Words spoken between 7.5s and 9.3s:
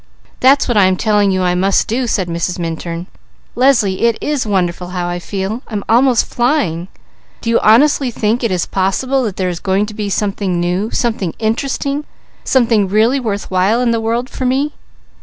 you honestly think it is possible